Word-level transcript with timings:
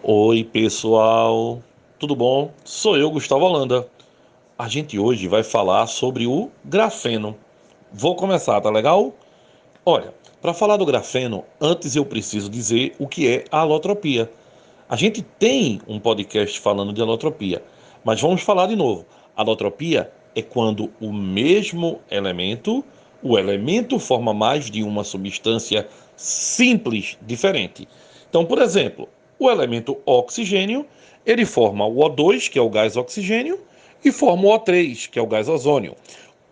Oi, 0.00 0.44
pessoal, 0.44 1.60
tudo 1.98 2.14
bom? 2.14 2.52
Sou 2.64 2.96
eu, 2.96 3.10
Gustavo 3.10 3.44
Holanda. 3.44 3.88
A 4.56 4.68
gente 4.68 4.96
hoje 4.96 5.26
vai 5.26 5.42
falar 5.42 5.88
sobre 5.88 6.24
o 6.24 6.50
grafeno. 6.64 7.36
Vou 7.92 8.14
começar, 8.14 8.60
tá 8.60 8.70
legal? 8.70 9.12
Olha, 9.84 10.14
para 10.40 10.54
falar 10.54 10.76
do 10.76 10.86
grafeno, 10.86 11.44
antes 11.60 11.96
eu 11.96 12.04
preciso 12.04 12.48
dizer 12.48 12.94
o 12.96 13.08
que 13.08 13.26
é 13.26 13.44
a 13.50 13.58
alotropia. 13.58 14.30
A 14.88 14.94
gente 14.94 15.20
tem 15.20 15.80
um 15.88 15.98
podcast 15.98 16.60
falando 16.60 16.92
de 16.92 17.02
alotropia, 17.02 17.60
mas 18.04 18.20
vamos 18.20 18.40
falar 18.42 18.68
de 18.68 18.76
novo. 18.76 19.04
Alotropia 19.36 20.12
é 20.32 20.40
quando 20.40 20.92
o 21.00 21.12
mesmo 21.12 22.00
elemento, 22.08 22.84
o 23.20 23.36
elemento 23.36 23.98
forma 23.98 24.32
mais 24.32 24.70
de 24.70 24.84
uma 24.84 25.02
substância 25.02 25.88
simples 26.16 27.18
diferente. 27.20 27.88
Então, 28.30 28.44
por 28.44 28.62
exemplo, 28.62 29.08
o 29.38 29.50
elemento 29.50 29.98
oxigênio, 30.04 30.84
ele 31.24 31.44
forma 31.44 31.86
o 31.86 31.96
O2, 31.96 32.48
que 32.50 32.58
é 32.58 32.62
o 32.62 32.70
gás 32.70 32.96
oxigênio, 32.96 33.60
e 34.04 34.10
forma 34.12 34.44
o 34.44 34.58
O3, 34.58 35.08
que 35.08 35.18
é 35.18 35.22
o 35.22 35.26
gás 35.26 35.48
ozônio. 35.48 35.94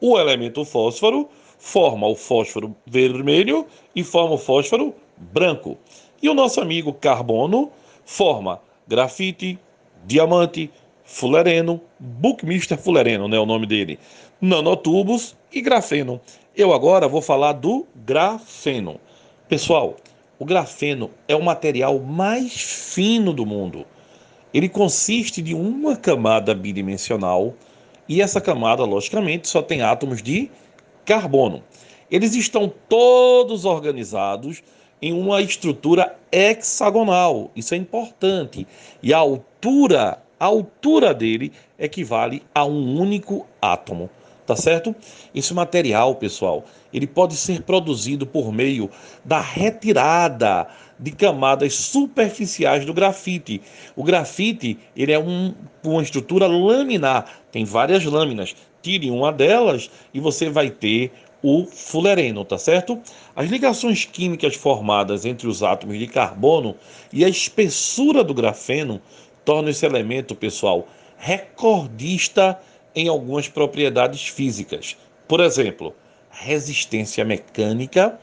O 0.00 0.18
elemento 0.18 0.64
fósforo 0.64 1.28
forma 1.58 2.06
o 2.06 2.14
fósforo 2.14 2.74
vermelho 2.86 3.66
e 3.94 4.04
forma 4.04 4.34
o 4.34 4.38
fósforo 4.38 4.94
branco. 5.16 5.78
E 6.22 6.28
o 6.28 6.34
nosso 6.34 6.60
amigo 6.60 6.92
carbono 6.92 7.70
forma 8.04 8.60
grafite, 8.86 9.58
diamante, 10.04 10.70
fulereno, 11.04 11.80
buckminster 11.98 12.78
fulereno, 12.78 13.28
né, 13.28 13.38
o 13.38 13.46
nome 13.46 13.66
dele, 13.66 13.98
nanotubos 14.40 15.36
e 15.52 15.60
grafeno. 15.60 16.20
Eu 16.56 16.72
agora 16.72 17.08
vou 17.08 17.22
falar 17.22 17.52
do 17.52 17.86
grafeno. 17.94 19.00
Pessoal, 19.48 19.96
o 20.38 20.44
grafeno 20.44 21.10
é 21.28 21.36
o 21.36 21.42
material 21.42 21.98
mais 22.00 22.52
fino 22.54 23.32
do 23.32 23.46
mundo. 23.46 23.86
Ele 24.52 24.68
consiste 24.68 25.40
de 25.40 25.54
uma 25.54 25.96
camada 25.96 26.54
bidimensional 26.54 27.54
e 28.08 28.20
essa 28.20 28.40
camada, 28.40 28.84
logicamente, 28.84 29.48
só 29.48 29.62
tem 29.62 29.82
átomos 29.82 30.22
de 30.22 30.50
carbono. 31.04 31.62
Eles 32.10 32.34
estão 32.34 32.72
todos 32.88 33.64
organizados 33.64 34.62
em 35.00 35.12
uma 35.12 35.40
estrutura 35.40 36.16
hexagonal. 36.30 37.50
Isso 37.56 37.74
é 37.74 37.76
importante. 37.76 38.66
E 39.02 39.12
a 39.12 39.18
altura, 39.18 40.18
a 40.38 40.44
altura 40.44 41.14
dele 41.14 41.52
equivale 41.78 42.42
a 42.54 42.64
um 42.64 43.00
único 43.00 43.46
átomo 43.60 44.10
tá 44.46 44.56
certo? 44.56 44.94
Esse 45.34 45.54
material, 45.54 46.14
pessoal, 46.16 46.64
ele 46.92 47.06
pode 47.06 47.36
ser 47.36 47.62
produzido 47.62 48.26
por 48.26 48.52
meio 48.52 48.90
da 49.24 49.40
retirada 49.40 50.66
de 50.98 51.10
camadas 51.10 51.74
superficiais 51.74 52.84
do 52.84 52.94
grafite. 52.94 53.60
O 53.96 54.04
grafite, 54.04 54.78
ele 54.96 55.12
é 55.12 55.18
um, 55.18 55.54
uma 55.82 56.02
estrutura 56.02 56.46
laminar, 56.46 57.42
tem 57.50 57.64
várias 57.64 58.04
lâminas. 58.04 58.54
Tire 58.82 59.10
uma 59.10 59.32
delas 59.32 59.90
e 60.12 60.20
você 60.20 60.50
vai 60.50 60.68
ter 60.70 61.10
o 61.42 61.66
fulereno, 61.66 62.44
tá 62.44 62.56
certo? 62.56 63.00
As 63.34 63.50
ligações 63.50 64.04
químicas 64.04 64.54
formadas 64.54 65.24
entre 65.24 65.46
os 65.46 65.62
átomos 65.62 65.98
de 65.98 66.06
carbono 66.06 66.74
e 67.12 67.24
a 67.24 67.28
espessura 67.28 68.22
do 68.22 68.32
grafeno 68.32 69.00
tornam 69.44 69.70
esse 69.70 69.84
elemento, 69.84 70.34
pessoal, 70.34 70.88
recordista 71.18 72.58
em 72.94 73.08
algumas 73.08 73.48
propriedades 73.48 74.28
físicas. 74.28 74.96
Por 75.28 75.40
exemplo, 75.40 75.94
resistência 76.30 77.24
mecânica, 77.24 78.18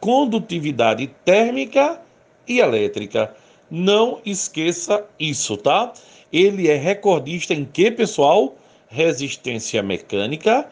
condutividade 0.00 1.08
térmica 1.24 2.00
e 2.46 2.60
elétrica. 2.60 3.34
Não 3.70 4.20
esqueça 4.24 5.04
isso, 5.18 5.56
tá? 5.56 5.92
Ele 6.32 6.68
é 6.68 6.76
recordista 6.76 7.54
em 7.54 7.64
que, 7.64 7.90
pessoal? 7.90 8.56
Resistência 8.88 9.82
mecânica, 9.82 10.68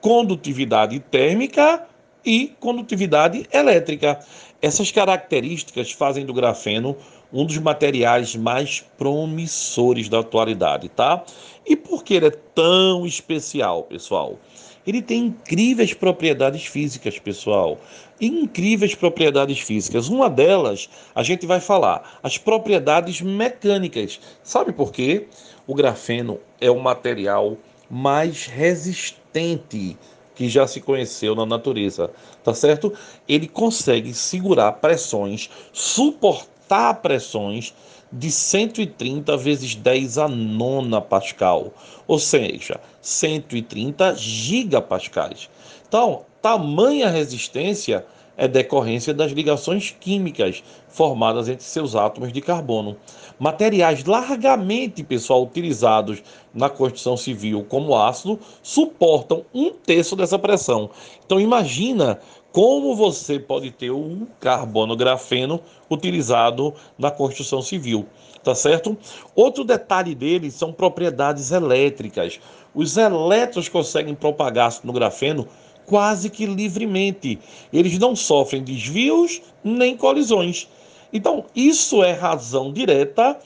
condutividade 0.00 0.98
térmica 1.00 1.87
e 2.24 2.54
condutividade 2.60 3.46
elétrica. 3.52 4.18
Essas 4.60 4.90
características 4.90 5.92
fazem 5.92 6.26
do 6.26 6.34
grafeno 6.34 6.96
um 7.32 7.44
dos 7.44 7.58
materiais 7.58 8.34
mais 8.34 8.84
promissores 8.96 10.08
da 10.08 10.20
atualidade, 10.20 10.88
tá? 10.88 11.22
E 11.66 11.76
por 11.76 12.02
que 12.02 12.14
ele 12.14 12.26
é 12.26 12.30
tão 12.30 13.06
especial, 13.06 13.82
pessoal? 13.84 14.38
Ele 14.86 15.02
tem 15.02 15.26
incríveis 15.26 15.92
propriedades 15.92 16.64
físicas, 16.64 17.18
pessoal. 17.18 17.78
Incríveis 18.18 18.94
propriedades 18.94 19.60
físicas. 19.60 20.08
Uma 20.08 20.30
delas, 20.30 20.88
a 21.14 21.22
gente 21.22 21.44
vai 21.44 21.60
falar, 21.60 22.18
as 22.22 22.38
propriedades 22.38 23.20
mecânicas. 23.20 24.18
Sabe 24.42 24.72
por 24.72 24.90
quê? 24.90 25.28
O 25.66 25.74
grafeno 25.74 26.40
é 26.58 26.70
o 26.70 26.80
material 26.80 27.58
mais 27.90 28.46
resistente 28.46 29.98
que 30.38 30.48
já 30.48 30.68
se 30.68 30.80
conheceu 30.80 31.34
na 31.34 31.44
natureza, 31.44 32.12
tá 32.44 32.54
certo? 32.54 32.92
Ele 33.28 33.48
consegue 33.48 34.14
segurar 34.14 34.70
pressões, 34.74 35.50
suportar 35.72 36.94
pressões 37.02 37.74
de 38.12 38.30
130 38.30 39.36
vezes 39.36 39.74
10 39.74 40.16
a 40.16 40.28
nona 40.28 41.00
pascal, 41.00 41.74
ou 42.06 42.20
seja, 42.20 42.80
130 43.02 44.14
gigapascais. 44.14 45.50
Então, 45.88 46.22
tamanha 46.40 47.10
resistência 47.10 48.06
é 48.38 48.46
decorrência 48.46 49.12
das 49.12 49.32
ligações 49.32 49.94
químicas 49.98 50.62
formadas 50.88 51.48
entre 51.48 51.64
seus 51.64 51.96
átomos 51.96 52.32
de 52.32 52.40
carbono. 52.40 52.96
Materiais 53.38 54.04
largamente, 54.04 55.02
pessoal, 55.02 55.42
utilizados 55.42 56.22
na 56.54 56.70
construção 56.70 57.16
civil 57.16 57.66
como 57.68 57.96
ácido 57.96 58.38
suportam 58.62 59.44
um 59.52 59.70
terço 59.70 60.14
dessa 60.14 60.38
pressão. 60.38 60.88
Então 61.26 61.40
imagina 61.40 62.20
como 62.52 62.94
você 62.94 63.38
pode 63.38 63.72
ter 63.72 63.90
um 63.90 64.26
carbono 64.40 64.96
grafeno 64.96 65.60
utilizado 65.90 66.72
na 66.96 67.10
construção 67.10 67.60
civil, 67.60 68.06
tá 68.42 68.54
certo? 68.54 68.96
Outro 69.34 69.64
detalhe 69.64 70.14
dele 70.14 70.50
são 70.50 70.72
propriedades 70.72 71.50
elétricas. 71.50 72.40
Os 72.74 72.96
elétrons 72.96 73.68
conseguem 73.68 74.14
propagar-se 74.14 74.86
no 74.86 74.92
grafeno 74.92 75.46
quase 75.88 76.30
que 76.30 76.46
livremente. 76.46 77.38
Eles 77.72 77.98
não 77.98 78.14
sofrem 78.14 78.62
desvios 78.62 79.40
nem 79.64 79.96
colisões. 79.96 80.68
Então, 81.12 81.46
isso 81.56 82.04
é 82.04 82.12
razão 82.12 82.72
direta 82.72 83.36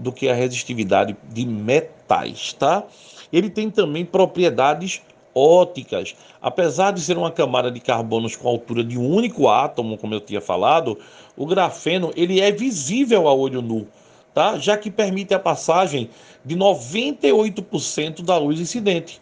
do 0.00 0.10
que 0.10 0.28
a 0.28 0.34
resistividade 0.34 1.14
de 1.28 1.44
metais, 1.44 2.54
tá? 2.54 2.84
Ele 3.30 3.50
tem 3.50 3.70
também 3.70 4.04
propriedades 4.04 5.02
óticas. 5.34 6.16
Apesar 6.40 6.92
de 6.92 7.00
ser 7.02 7.18
uma 7.18 7.30
camada 7.30 7.70
de 7.70 7.80
carbonos 7.80 8.34
com 8.34 8.48
altura 8.48 8.82
de 8.82 8.98
um 8.98 9.08
único 9.08 9.46
átomo, 9.46 9.98
como 9.98 10.14
eu 10.14 10.20
tinha 10.20 10.40
falado, 10.40 10.98
o 11.36 11.46
grafeno 11.46 12.12
ele 12.16 12.40
é 12.40 12.50
visível 12.50 13.28
a 13.28 13.34
olho 13.34 13.60
nu, 13.60 13.86
tá? 14.32 14.58
Já 14.58 14.76
que 14.76 14.90
permite 14.90 15.34
a 15.34 15.38
passagem 15.38 16.08
de 16.44 16.56
98% 16.56 18.24
da 18.24 18.38
luz 18.38 18.58
incidente. 18.58 19.20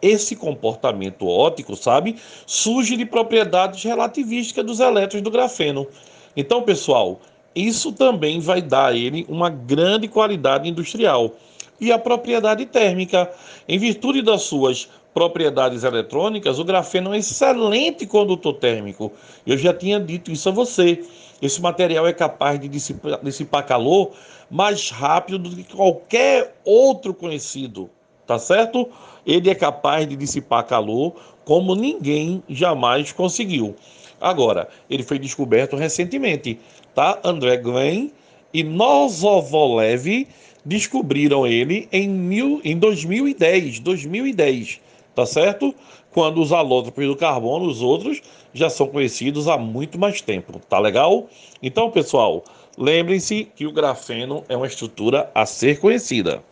Esse 0.00 0.36
comportamento 0.36 1.26
óptico, 1.26 1.74
sabe, 1.74 2.16
surge 2.46 2.96
de 2.96 3.06
propriedades 3.06 3.82
relativísticas 3.82 4.64
dos 4.64 4.78
elétrons 4.78 5.22
do 5.22 5.30
grafeno. 5.30 5.88
Então, 6.36 6.62
pessoal, 6.62 7.18
isso 7.66 7.92
também 7.92 8.40
vai 8.40 8.62
dar 8.62 8.86
a 8.86 8.96
ele 8.96 9.26
uma 9.28 9.50
grande 9.50 10.06
qualidade 10.06 10.68
industrial 10.68 11.34
e 11.80 11.90
a 11.92 11.98
propriedade 11.98 12.66
térmica. 12.66 13.30
Em 13.68 13.78
virtude 13.78 14.22
das 14.22 14.42
suas 14.42 14.88
propriedades 15.14 15.84
eletrônicas, 15.84 16.58
o 16.58 16.64
grafeno 16.64 17.08
é 17.08 17.12
um 17.12 17.18
excelente 17.18 18.06
condutor 18.06 18.54
térmico. 18.54 19.12
Eu 19.46 19.56
já 19.58 19.72
tinha 19.72 19.98
dito 19.98 20.30
isso 20.30 20.48
a 20.48 20.52
você. 20.52 21.04
Esse 21.40 21.60
material 21.60 22.06
é 22.06 22.12
capaz 22.12 22.60
de 22.60 22.68
dissipar, 22.68 23.20
dissipar 23.22 23.66
calor 23.66 24.12
mais 24.50 24.90
rápido 24.90 25.38
do 25.38 25.50
que 25.50 25.64
qualquer 25.64 26.56
outro 26.64 27.12
conhecido, 27.12 27.90
tá 28.26 28.38
certo? 28.38 28.88
Ele 29.26 29.50
é 29.50 29.54
capaz 29.54 30.08
de 30.08 30.16
dissipar 30.16 30.64
calor 30.66 31.14
como 31.44 31.74
ninguém 31.74 32.42
jamais 32.48 33.12
conseguiu. 33.12 33.74
Agora, 34.20 34.68
ele 34.88 35.02
foi 35.02 35.18
descoberto 35.18 35.76
recentemente, 35.76 36.58
tá? 36.94 37.18
André 37.24 37.56
Glenn 37.56 38.10
e 38.52 38.62
Nozovolev 38.62 40.26
descobriram 40.64 41.46
ele 41.46 41.88
em, 41.92 42.08
mil, 42.08 42.60
em 42.64 42.76
2010, 42.76 43.80
2010, 43.80 44.80
tá 45.14 45.24
certo? 45.24 45.74
quando 46.18 46.40
os 46.40 46.52
alótropos 46.52 47.06
do 47.06 47.14
carbono, 47.14 47.66
os 47.66 47.82
outros, 47.82 48.20
já 48.52 48.68
são 48.68 48.88
conhecidos 48.88 49.46
há 49.46 49.56
muito 49.56 49.98
mais 49.98 50.20
tempo. 50.20 50.60
Tá 50.68 50.78
legal? 50.78 51.28
Então, 51.62 51.90
pessoal, 51.90 52.42
lembrem-se 52.76 53.48
que 53.54 53.66
o 53.66 53.72
grafeno 53.72 54.44
é 54.48 54.56
uma 54.56 54.66
estrutura 54.66 55.30
a 55.34 55.46
ser 55.46 55.78
conhecida. 55.78 56.42